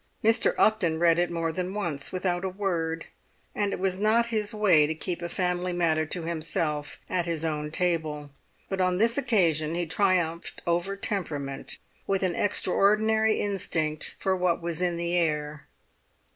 [0.23, 0.55] Mr.
[0.57, 3.05] Upton read it more than once without a word;
[3.53, 7.45] and it was not his way to keep a family matter to himself at his
[7.45, 8.31] own table;
[8.67, 11.77] but on this occasion he triumphed over temperament
[12.07, 15.67] with an extraordinary instinct for what was in the air.